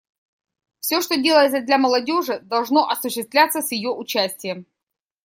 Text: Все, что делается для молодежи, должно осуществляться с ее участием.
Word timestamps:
Все, 0.79 0.99
что 0.99 1.15
делается 1.21 1.61
для 1.61 1.77
молодежи, 1.77 2.39
должно 2.39 2.89
осуществляться 2.89 3.61
с 3.61 3.71
ее 3.71 3.91
участием. 3.91 4.65